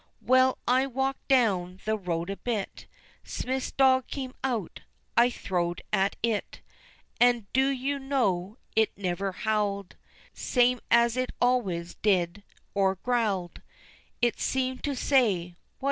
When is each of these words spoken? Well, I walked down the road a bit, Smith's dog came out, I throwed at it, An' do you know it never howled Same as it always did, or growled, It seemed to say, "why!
Well, 0.23 0.57
I 0.67 0.87
walked 0.87 1.27
down 1.27 1.79
the 1.85 1.95
road 1.95 2.31
a 2.31 2.37
bit, 2.37 2.87
Smith's 3.23 3.71
dog 3.71 4.07
came 4.07 4.33
out, 4.43 4.79
I 5.15 5.29
throwed 5.29 5.83
at 5.93 6.15
it, 6.23 6.61
An' 7.19 7.45
do 7.53 7.67
you 7.69 7.99
know 7.99 8.57
it 8.75 8.97
never 8.97 9.31
howled 9.31 9.97
Same 10.33 10.79
as 10.89 11.15
it 11.17 11.29
always 11.39 11.93
did, 11.93 12.41
or 12.73 12.95
growled, 12.95 13.61
It 14.23 14.39
seemed 14.39 14.83
to 14.85 14.95
say, 14.95 15.49
"why! 15.49 15.55